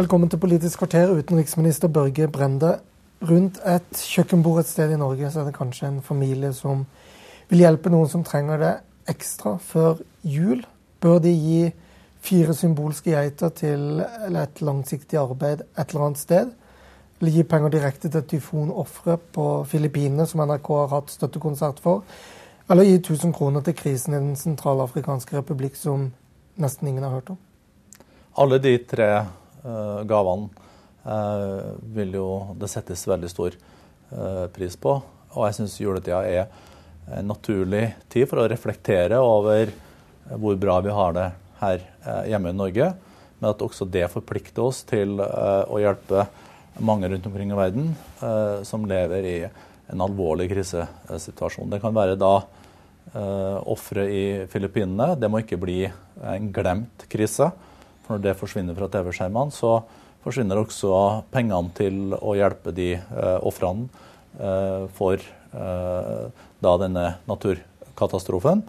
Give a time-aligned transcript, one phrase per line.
[0.00, 2.78] Velkommen til Politisk kvarter, utenriksminister Børge Brende.
[3.30, 6.86] Rundt et kjøkkenbord et sted i Norge så er det kanskje en familie som
[7.50, 8.70] vil hjelpe noen som trenger det
[9.12, 10.62] ekstra før jul.
[11.04, 11.66] Bør de gi
[12.24, 16.54] fire symbolske geiter til et langsiktig arbeid et eller annet sted?
[17.20, 22.06] Eller gi penger direkte til tyfonofre på Filippinene, som NRK har hatt støttekonsert for?
[22.70, 26.08] Eller gi 1000 kroner til krisen i Den sentralafrikanske republikk, som
[26.56, 27.38] nesten ingen har hørt om?
[28.40, 29.10] Alle de tre
[29.62, 30.48] gavene
[31.04, 32.28] uh, vil jo
[32.58, 34.96] det settes veldig stor uh, pris på.
[35.34, 36.48] Og jeg syns juletida er
[37.16, 39.70] en naturlig tid for å reflektere over
[40.38, 41.80] hvor bra vi har det her
[42.30, 42.86] hjemme i Norge,
[43.40, 46.22] men at også det forplikter oss til å hjelpe
[46.86, 47.88] mange rundt omkring i verden
[48.66, 51.72] som lever i en alvorlig krisesituasjon.
[51.72, 52.34] Det kan være da
[53.66, 54.22] ofre i
[54.52, 55.16] Filippinene.
[55.18, 57.50] Det må ikke bli en glemt krise.
[58.10, 59.84] For når det forsvinner fra TV-skjermene, så
[60.24, 60.88] forsvinner også
[61.30, 63.86] pengene til å hjelpe de eh, ofrene
[64.34, 66.24] eh, for eh,
[66.58, 68.64] da denne naturkatastrofen.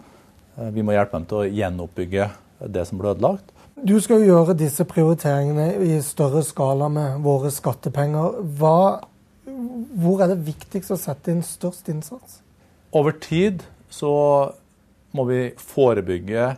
[0.54, 2.30] Eh, vi må hjelpe dem til å gjenoppbygge
[2.70, 3.50] det som ble ødelagt.
[3.82, 8.38] Du skal jo gjøre disse prioriteringene i større skala med våre skattepenger.
[8.62, 9.02] Hva,
[9.42, 12.44] hvor er det viktigst å sette inn størst innsats?
[12.94, 14.12] Over tid så
[15.18, 16.52] må vi forebygge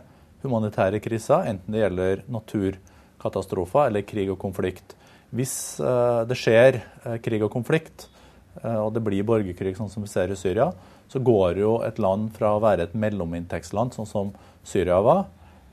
[0.45, 4.95] humanitære kriser, enten det gjelder naturkatastrofer eller krig og konflikt.
[5.35, 8.07] Hvis uh, det skjer uh, krig og konflikt,
[8.61, 10.69] uh, og det blir borgerkrig, sånn som vi ser i Syria,
[11.11, 14.31] så går jo et land fra å være et mellominntektsland, sånn som
[14.65, 15.25] Syria var,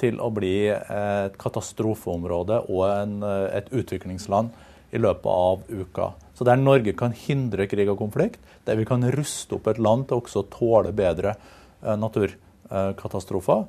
[0.02, 3.20] til å bli et katastrofeområde og en,
[3.54, 4.50] et utviklingsland
[4.92, 6.08] i løpet av uka.
[6.34, 10.08] Så der Norge kan hindre krig og konflikt, der vi kan ruste opp et land
[10.10, 11.36] til også å tåle bedre
[11.80, 13.64] naturkatastrofer,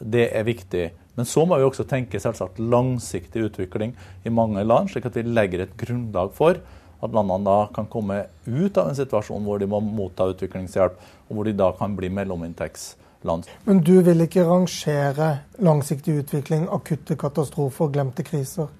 [0.00, 0.86] det er viktig.
[1.16, 3.94] Men så må vi også tenke selvsagt langsiktig utvikling
[4.24, 6.60] i mange land, slik at vi legger et grunnlag for
[7.04, 10.96] at landene da kan komme ut av en situasjon hvor de må motta utviklingshjelp,
[11.28, 13.48] og hvor de da kan bli mellominntektsland.
[13.68, 15.30] Men du vil ikke rangere
[15.64, 18.72] langsiktig utvikling, akutte katastrofer, glemte kriser?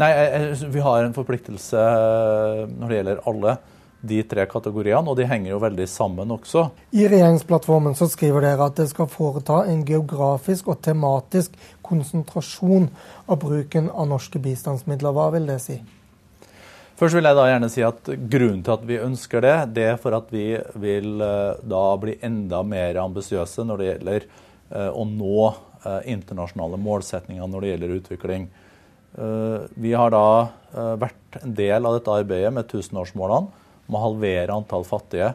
[0.00, 0.10] Nei,
[0.72, 1.82] vi har en forpliktelse
[2.70, 3.58] når det gjelder alle
[4.00, 6.66] de tre kategoriene, og de henger jo veldig sammen også.
[6.96, 12.88] I regjeringsplattformen så skriver dere at det skal foreta en geografisk og tematisk konsentrasjon
[13.28, 15.12] av bruken av norske bistandsmidler.
[15.16, 15.80] Hva vil det si?
[17.00, 20.00] Først vil jeg da gjerne si at Grunnen til at vi ønsker det, det er
[20.00, 25.06] for at vi vil eh, da bli enda mer ambisiøse når det gjelder eh, å
[25.08, 28.50] nå eh, internasjonale målsetninger når det gjelder utvikling.
[29.10, 33.59] Vi har da vært en del av dette arbeidet med tusenårsmålene
[33.90, 35.32] om å halvere antall fattige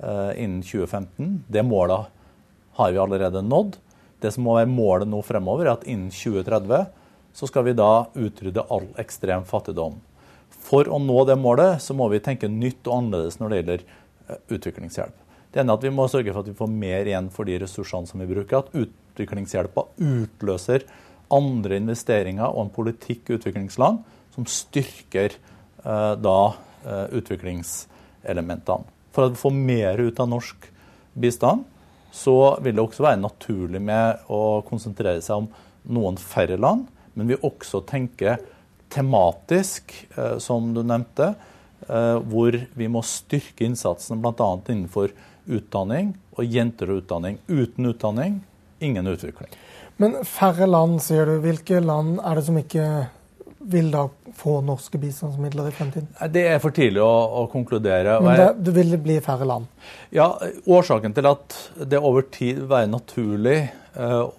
[0.00, 1.44] eh, innen 2015.
[1.46, 2.08] Det målet
[2.80, 3.76] har vi allerede nådd.
[4.18, 6.88] Det som må være målet nå fremover, er at innen 2030
[7.38, 10.00] så skal vi da utrydde all ekstrem fattigdom.
[10.68, 13.84] For å nå det målet så må vi tenke nytt og annerledes når det gjelder
[13.84, 15.26] eh, utviklingshjelp.
[15.48, 17.60] Det ene er at Vi må sørge for at vi får mer igjen for de
[17.62, 18.64] ressursene som vi bruker.
[18.64, 20.88] At utviklingshjelpa utløser
[21.34, 24.00] andre investeringer og en politikk i utviklingsland
[24.34, 26.38] som styrker eh, da
[26.84, 27.06] eh,
[28.22, 28.86] elementene.
[29.14, 30.68] For å få mer ut av norsk
[31.18, 31.64] bistand,
[32.14, 35.48] så vil det også være naturlig med å konsentrere seg om
[35.94, 38.38] noen færre land, men vi også tenker
[38.92, 41.34] tematisk, eh, som du nevnte,
[41.88, 44.50] eh, hvor vi må styrke innsatsen bl.a.
[44.68, 45.12] innenfor
[45.48, 47.38] utdanning og jenter og utdanning.
[47.48, 48.40] Uten utdanning
[48.78, 49.50] ingen utvikling.
[49.96, 51.38] Men færre land, sier du.
[51.42, 52.84] Hvilke land er det som ikke
[53.68, 54.06] vil da
[54.38, 56.08] få norske bistandsmidler i fremtiden?
[56.32, 57.12] Det er for tidlig å,
[57.42, 58.18] å konkludere.
[58.24, 59.68] Men det, det vil bli færre land?
[60.14, 60.30] Ja,
[60.64, 63.58] Årsaken til at det over tid vil være naturlig
[63.98, 64.30] uh,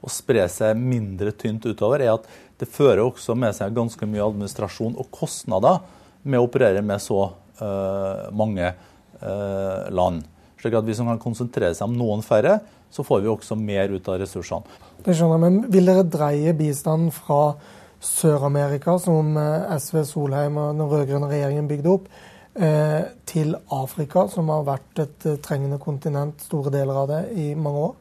[0.00, 2.28] å spre seg mindre tynt utover, er at
[2.58, 5.82] det fører også med seg ganske mye administrasjon og kostnader
[6.24, 7.28] med å operere med så
[7.60, 10.24] uh, mange uh, land.
[10.58, 12.58] Slik at Hvis man kan konsentrere seg om noen færre,
[12.90, 14.78] så får vi også mer ut av ressursene.
[15.04, 17.58] Det skjønner jeg, men Vil dere dreie bistanden fra
[17.98, 22.06] Sør-Amerika, som eh, SV, Solheim og den rød-grønne regjeringen bygde opp,
[22.54, 27.48] eh, til Afrika, som har vært et eh, trengende kontinent, store deler av det, i
[27.58, 27.96] mange år?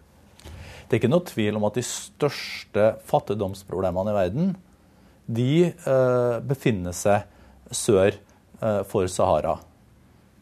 [0.88, 4.54] Det er ikke noe tvil om at de største fattigdomsproblemene i verden
[5.28, 5.74] de
[6.48, 7.26] befinner seg
[7.76, 8.16] sør
[8.88, 9.58] for Sahara.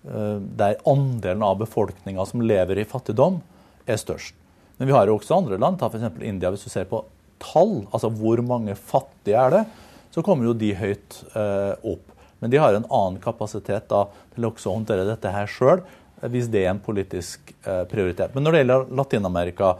[0.03, 3.39] der andelen av befolkninga som lever i fattigdom,
[3.87, 4.35] er størst.
[4.77, 6.21] Men vi har jo også andre land, ta f.eks.
[6.21, 6.51] India.
[6.53, 7.01] Hvis du ser på
[7.41, 9.63] tall, altså hvor mange fattige er det,
[10.15, 12.13] så kommer jo de høyt eh, opp.
[12.39, 14.05] Men de har en annen kapasitet da,
[14.35, 15.83] til også å håndtere dette her sjøl,
[16.31, 18.35] hvis det er en politisk eh, prioritet.
[18.35, 19.75] Men når det gjelder Latin-Amerika,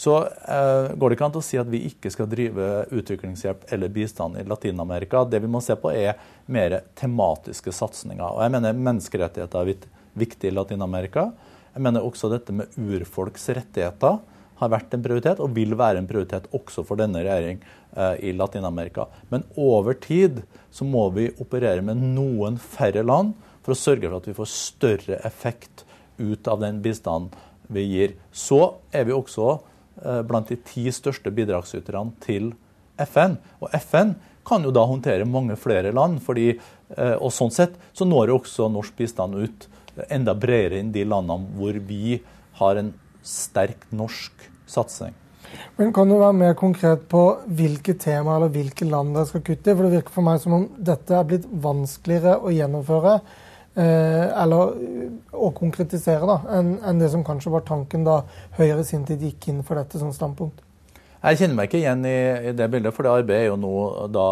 [0.00, 3.92] så eh, går det ikke an å si at vi ikke skal drive utviklingshjelp eller
[3.92, 5.26] bistand i Latin-Amerika.
[5.28, 8.24] Det vi må se på, er mer tematiske satsinger.
[8.24, 9.88] Og jeg mener menneskerettigheter er
[10.20, 11.26] viktig i Latin-Amerika.
[11.74, 14.18] Jeg mener også dette med urfolks rettigheter
[14.60, 17.60] har vært en prioritet, og vil være en prioritet også for denne regjering
[17.96, 19.08] eh, i Latin-Amerika.
[19.32, 23.34] Men over tid så må vi operere med noen færre land
[23.64, 25.84] for å sørge for at vi får større effekt
[26.20, 27.32] ut av den bistanden
[27.70, 28.16] vi gir.
[28.34, 28.60] Så
[28.92, 29.60] er vi også
[30.04, 32.54] Eh, blant de ti største bidragsyterne til
[33.04, 33.36] FN.
[33.60, 34.14] Og FN
[34.48, 36.58] kan jo da håndtere mange flere land, fordi,
[36.96, 39.68] eh, og sånn sett så når jo også norsk bistand ut
[40.08, 42.22] enda bredere enn de landene hvor vi
[42.54, 44.32] har en sterk norsk
[44.70, 45.16] satsing.
[45.76, 47.24] Men Kan du være mer konkret på
[47.58, 49.74] hvilke temaer eller hvilke land dere skal kutte i?
[49.74, 53.20] For Det virker for meg som om dette er blitt vanskeligere å gjennomføre
[53.74, 54.72] Eh, eller
[55.30, 58.16] å konkretisere da, enn en det som kanskje var tanken da
[58.56, 60.58] Høyre i sin tid gikk inn for dette som standpunkt?
[61.20, 62.16] Jeg kjenner meg ikke igjen i,
[62.50, 63.74] i det bildet, for det arbeidet er jo nå
[64.10, 64.26] da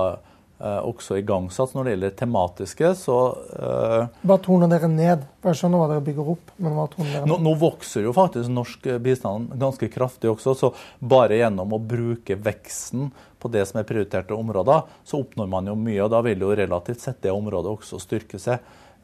[0.59, 2.89] også igangsatt når det gjelder tematiske.
[2.99, 3.19] så...
[3.55, 5.23] Eh, Bare toner dere ned.
[5.47, 6.51] Jeg skjønner hva dere bygger opp.
[6.57, 7.31] men hva toner dere ned?
[7.31, 12.35] Nå, nå, vokser jo faktisk norsk bistand ganske kraftig også, så bare gjennom å bruke
[12.35, 16.03] veksten på det som er prioriterte områder, så oppnår man jo mye.
[16.03, 18.59] og Da vil jo relativt sett det området også styrke seg.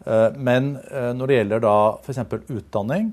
[0.05, 2.23] Eh, men eh, når det gjelder da f.eks.
[2.51, 3.13] utdanning,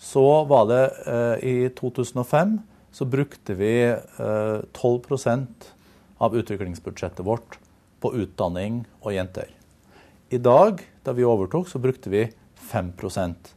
[0.00, 2.58] så var det eh, i 2005
[2.94, 5.64] så brukte vi 12%
[6.22, 7.56] av utviklingsbudsjettet vårt
[8.04, 9.48] på utdanning og jenter.
[10.28, 12.26] I dag, da vi overtok, så brukte vi
[12.68, 13.54] 5%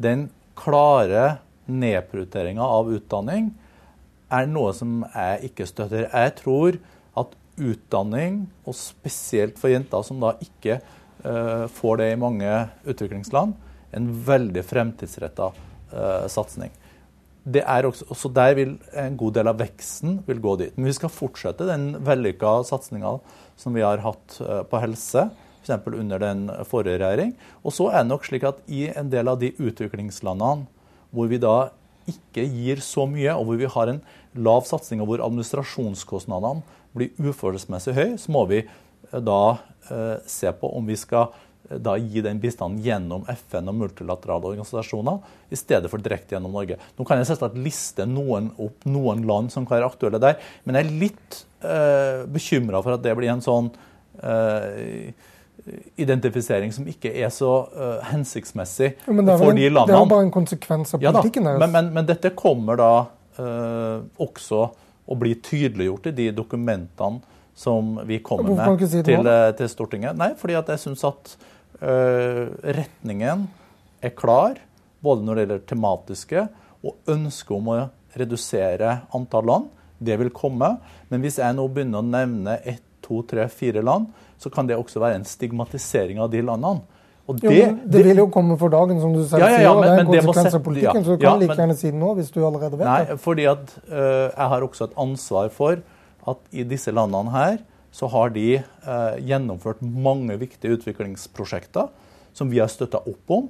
[0.00, 3.50] Den klare nedprioriteringa av utdanning
[4.32, 6.06] er noe som jeg ikke støtter.
[6.08, 6.78] Jeg tror
[7.20, 12.54] at utdanning, og spesielt for jenter som da ikke uh, får det i mange
[12.88, 13.52] utviklingsland.
[13.92, 16.72] En veldig fremtidsretta uh, satsing.
[17.50, 20.74] Det er også, også der vil en god del av veksten vil gå dit.
[20.76, 23.16] Men vi skal fortsette den vellykka satsinga
[23.60, 25.26] som vi har hatt uh, på helse,
[25.60, 25.72] f.eks.
[25.90, 27.34] under den forrige regjering.
[27.64, 30.68] Og så er det nok slik at i en del av de utviklingslandene
[31.10, 31.72] hvor vi da
[32.10, 34.00] ikke gir så mye, og hvor vi har en
[34.38, 36.62] lav satsing, og hvor administrasjonskostnadene
[36.96, 38.62] blir uforholdsmessig høye, så må vi
[39.10, 39.42] da
[39.90, 44.52] eh, se på om vi skal eh, da gi den bistanden gjennom FN og multilaterale
[44.52, 45.20] organisasjoner,
[45.50, 46.80] i stedet for direkte gjennom Norge.
[46.98, 50.78] Nå kan jeg selvsagt liste noen opp noen land som kan være aktuelle der, men
[50.78, 53.70] jeg er litt eh, bekymra for at det blir en sånn
[54.18, 55.12] eh,
[56.00, 59.90] identifisering som ikke er så uh, hensiktsmessig for de landene.
[59.90, 61.60] Det er bare en konsekvens av politikken deres.
[61.60, 62.92] Men, men, men, dette kommer da
[63.36, 64.62] uh, også
[65.10, 67.20] å bli tydeliggjort i de dokumentene
[67.60, 70.16] som vi kommer med si til, eh, til, Stortinget.
[70.16, 71.34] Nei, fordi at jeg syns at
[71.80, 73.46] retningen
[74.04, 74.58] er klar,
[75.00, 76.44] både når det gjelder tematiske
[76.84, 77.76] og ønsket om å
[78.20, 79.68] redusere antall land.
[80.00, 80.74] Det vil komme.
[81.12, 84.08] Men hvis jeg nå begynner å nevne ett, to, tre, fire land,
[84.40, 86.84] så kan det også være en stigmatisering av de landene.
[87.30, 89.82] Det, jo, det, vil jo komme for dagen, som du selv ja, ja, ja, sier.
[89.84, 92.30] det er en konsekvens av politikken, så du kan like gjerne si det nå, hvis
[92.34, 93.16] du allerede vet nei, det.
[93.22, 95.82] fordi at uh, jeg har også et ansvar for
[96.32, 101.90] at i disse landene her så har de eh, gjennomført mange viktige utviklingsprosjekter
[102.36, 103.48] som vi har støtta opp om,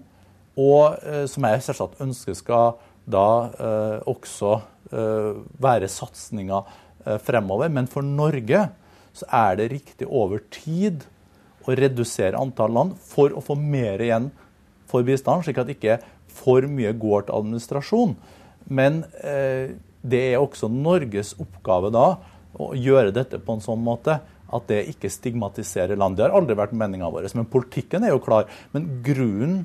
[0.61, 2.79] og eh, som jeg selvsagt ønsker skal
[3.11, 4.55] da eh, også
[4.93, 6.69] eh, være satsinger
[7.07, 7.73] eh, fremover.
[7.73, 8.69] Men for Norge
[9.17, 11.05] så er det riktig over tid
[11.69, 14.31] å redusere antall land for å få mer igjen
[14.91, 18.17] for bistand, slik at ikke for mye går til administrasjon.
[18.71, 22.07] Men eh, det er også Norges oppgave da
[22.59, 24.19] å gjøre dette på en sånn måte
[24.51, 26.17] at det ikke stigmatiserer land.
[26.19, 27.29] Det har aldri vært meninga vår.
[27.39, 28.49] Men politikken er jo klar.
[28.75, 29.63] Men grunnen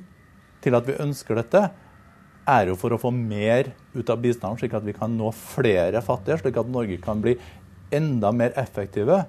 [0.61, 1.63] til at vi ønsker dette,
[2.45, 6.01] er jo for å få mer ut av bistanden, slik at vi kan nå flere
[6.05, 7.33] fattige, slik at Norge kan bli
[7.93, 9.23] enda mer effektive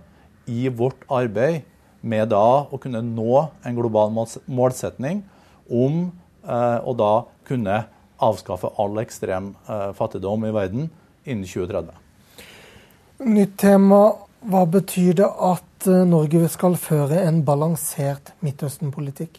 [0.52, 1.64] i vårt arbeid
[2.06, 5.24] med da å kunne nå en global målsetning
[5.72, 6.02] om
[6.44, 7.12] eh, å da
[7.48, 7.82] kunne
[8.22, 10.90] avskaffe all ekstrem eh, fattigdom i verden
[11.24, 12.05] innen 2030.
[13.18, 14.12] Nytt tema.
[14.44, 19.38] Hva betyr det at eh, Norge skal føre en balansert Midtøsten-politikk?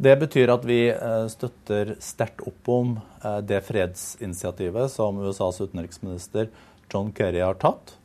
[0.00, 2.92] Det betyr at vi eh, støtter sterkt opp om
[3.24, 6.46] eh, det fredsinitiativet som USAs utenriksminister
[6.86, 7.96] John Kerry har tatt.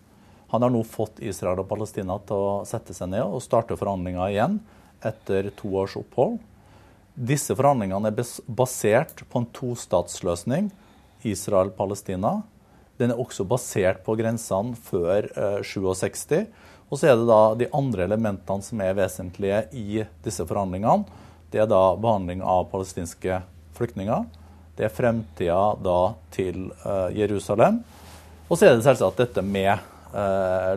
[0.49, 4.33] Han har nå fått Israel og Palestina til å sette seg ned og starte forhandlinger
[4.33, 4.57] igjen
[5.05, 6.39] etter to års opphold.
[7.13, 10.73] Disse forhandlingene er basert på en tostatsløsning,
[11.21, 12.39] Israel-Palestina.
[12.99, 16.45] Den er også basert på grensene før eh, 67.
[16.89, 21.05] Og så er det da de andre elementene som er vesentlige i disse forhandlingene.
[21.51, 23.41] Det er da behandling av palestinske
[23.75, 24.25] flyktninger.
[24.75, 25.99] Det er fremtida da
[26.35, 26.67] til
[27.15, 27.79] Jerusalem.
[28.49, 29.79] Og så er det selvsagt dette med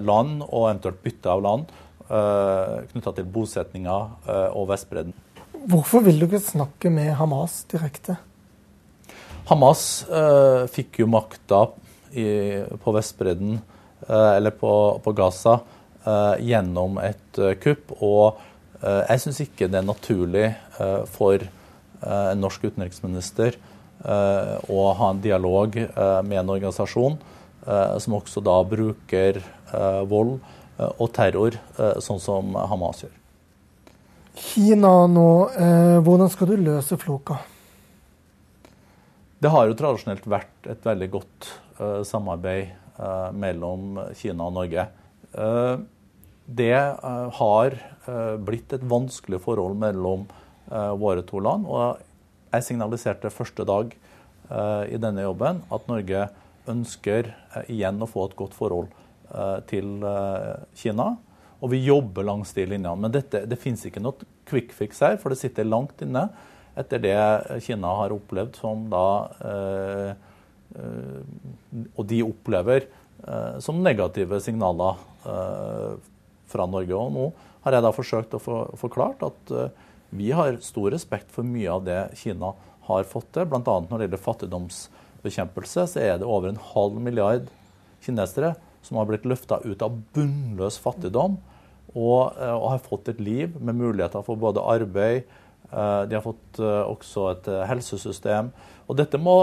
[0.06, 1.72] land og eventuelt bytte av land
[2.08, 3.96] knytta til bosetninga
[4.54, 5.12] og Vestbredden.
[5.68, 8.16] Hvorfor vil du ikke snakke med Hamas direkte?
[9.50, 9.82] Hamas
[10.72, 11.66] fikk jo makta
[12.12, 13.58] på Vestbredden,
[14.08, 14.70] eller på,
[15.04, 15.58] på Gaza,
[16.40, 17.92] gjennom et kupp.
[17.98, 18.38] og
[18.78, 23.58] Eh, jeg syns ikke det er naturlig eh, for eh, en norsk utenriksminister
[23.98, 27.16] å ha en dialog med en organisasjon
[27.98, 29.40] som også da bruker
[30.06, 30.36] vold
[30.86, 31.56] og terror,
[31.98, 33.16] sånn som Hamas gjør.
[34.38, 35.26] Kina nå,
[36.06, 37.40] hvordan skal du løse floka?
[39.42, 42.74] Det har jo tradisjonelt vært et veldig godt samarbeid
[43.38, 44.88] mellom Kina og Norge.
[46.48, 46.74] Det
[47.38, 47.76] har
[48.08, 50.24] Eh, blitt et vanskelig forhold mellom
[50.70, 51.66] eh, våre to land.
[51.68, 51.98] Og
[52.54, 56.28] jeg signaliserte første dag eh, i denne jobben at Norge
[56.68, 57.32] ønsker
[57.68, 58.90] igjen å få et godt forhold
[59.68, 60.04] til
[60.76, 61.06] Kina.
[61.64, 63.00] Og vi jobber langs de linjene.
[63.00, 66.26] Men dette, det finnes ikke noe quick fix her, for det sitter langt inne
[66.78, 67.16] etter det
[67.64, 69.04] Kina har opplevd som da
[71.94, 72.86] Og de opplever
[73.60, 74.96] som negative signaler
[76.48, 76.96] fra Norge.
[76.96, 77.26] Og nå
[77.66, 79.84] har jeg da forsøkt å få forklart at eh,
[80.18, 82.54] vi har stor respekt for mye av det Kina
[82.88, 83.48] har fått til.
[83.50, 83.60] Bl.a.
[83.60, 87.50] når det gjelder fattigdomsbekjempelse, så er det over en halv milliard
[88.04, 88.54] kinesere
[88.86, 91.36] som har blitt løfta ut av bunnløs fattigdom
[91.94, 96.22] og, eh, og, har fått et liv med muligheter for både arbeid, eh, de har
[96.24, 98.48] fått også et helsesystem.
[98.88, 99.34] Og dette må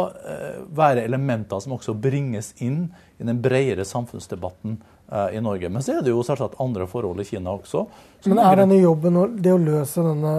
[0.73, 2.87] være elementer som også bringes inn
[3.21, 4.79] i den bredere samfunnsdebatten
[5.11, 5.69] Eh, i Norge.
[5.69, 7.83] Men så er det jo selvsagt andre forhold i Kina også.
[8.25, 10.31] Men er denne jobben og det å løse denne,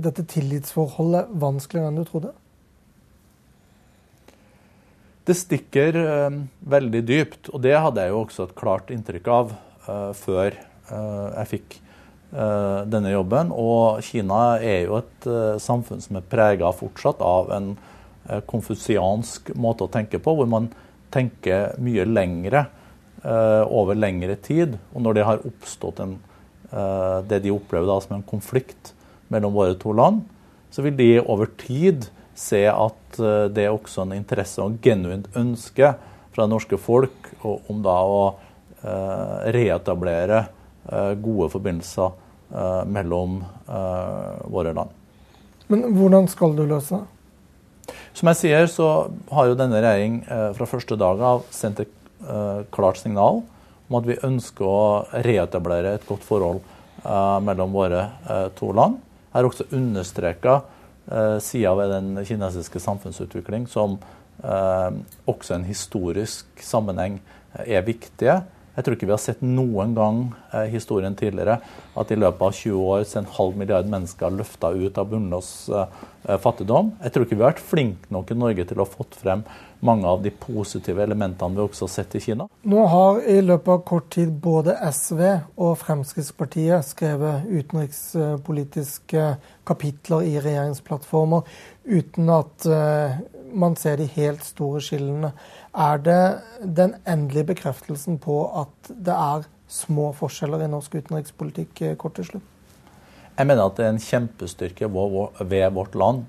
[0.00, 2.30] dette tillitsforholdet vanskeligere enn du trodde?
[5.28, 5.98] Det stikker
[6.72, 9.54] veldig dypt, og det hadde jeg jo også et klart inntrykk av
[10.16, 11.78] før jeg fikk
[12.34, 13.52] denne jobben.
[13.54, 15.26] Og Kina er jo et
[15.62, 17.68] samfunn som er prega fortsatt av en
[18.50, 20.66] konfusiansk måte å tenke på, hvor man
[21.14, 22.64] tenker mye lengre
[23.24, 24.76] Eh, over lengre tid.
[24.92, 26.18] Og når det har oppstått en,
[26.70, 28.92] eh, det de opplever da som en konflikt
[29.30, 30.26] mellom våre to land,
[30.70, 35.24] så vil de over tid se at eh, det er også en interesse og genuint
[35.34, 35.94] ønske
[36.34, 38.34] fra det norske folk om da å
[38.84, 40.42] reetablere
[41.24, 42.10] gode forbindelser
[42.86, 43.38] mellom
[44.52, 44.90] våre land.
[45.72, 47.94] Men hvordan skal du løse det?
[48.14, 48.88] Som jeg sier, så
[49.32, 51.94] har jo denne regjering fra første dag av sendt et
[52.28, 53.42] Eh, klart signal
[53.88, 54.84] om at vi ønsker å
[55.26, 56.62] reetablere et godt forhold
[57.04, 58.96] eh, mellom våre eh, to land.
[59.28, 60.62] Jeg har også understreka
[61.44, 63.98] sider ved den kinesiske samfunnsutvikling som
[65.28, 67.18] også en historisk sammenheng
[67.60, 68.38] er viktige.
[68.74, 70.24] Jeg tror ikke vi har sett noen gang
[70.58, 71.60] i historien tidligere
[71.94, 75.12] at i løpet av 20 år så en halv milliard mennesker har løfta ut av
[75.12, 75.50] bunnløs
[76.42, 76.94] fattigdom.
[77.04, 79.44] Jeg tror ikke vi har vært flinke nok i Norge til å ha fått frem
[79.84, 82.46] mange av de positive elementene vi også har sett i Kina.
[82.64, 85.20] Nå har i løpet av kort tid både SV
[85.60, 89.28] og Fremskrittspartiet skrevet utenrikspolitiske
[89.68, 91.44] kapitler i regjeringsplattformer
[91.84, 93.18] uten at eh,
[93.54, 95.32] man ser de helt store skillene.
[95.74, 96.20] Er det
[96.60, 102.28] den endelige bekreftelsen på at det er små forskjeller i norsk utenrikspolitikk, eh, kort til
[102.28, 102.50] slutt?
[103.34, 106.26] Jeg mener at det er en kjempestyrke ved vårt land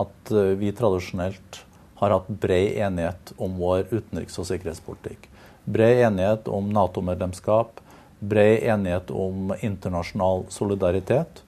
[0.00, 1.60] at eh, vi tradisjonelt
[2.00, 5.28] har hatt bred enighet om vår utenriks- og sikkerhetspolitikk.
[5.70, 7.80] Bred enighet om Nato-medlemskap,
[8.20, 11.42] bred enighet om internasjonal solidaritet.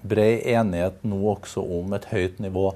[0.00, 2.72] Bred enighet nå også om et høyt nivå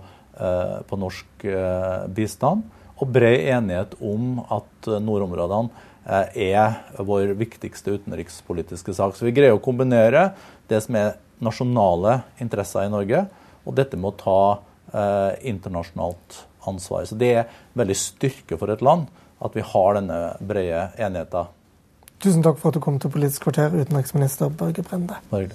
[0.88, 2.62] på norsk eh, bistand
[3.02, 5.70] og bred enighet om at nordområdene
[6.06, 9.16] eh, er vår viktigste utenrikspolitiske sak.
[9.16, 10.30] Så vi greier å kombinere
[10.70, 13.24] det som er nasjonale interesser i Norge,
[13.66, 14.42] og dette med å ta
[14.94, 17.08] eh, internasjonalt ansvar.
[17.08, 19.10] Så det er veldig styrke for et land
[19.42, 21.50] at vi har denne brede enigheten.
[22.22, 25.18] Tusen takk for at du kom til Politisk kvarter, utenriksminister Børge Brende.
[25.32, 25.50] Bare